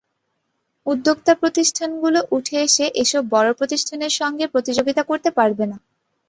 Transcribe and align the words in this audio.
উদ্যোক্তা 0.85 1.33
প্রতিষ্ঠানগুলো 1.35 2.19
উঠে 2.31 2.57
এসে 2.63 2.85
এসব 2.95 3.23
বড় 3.29 3.49
প্রতিষ্ঠানের 3.53 4.13
সঙ্গে 4.19 4.45
প্রতিযোগিতা 4.47 5.01
করতে 5.03 5.29
পারবে 5.37 5.65
না। 5.65 5.77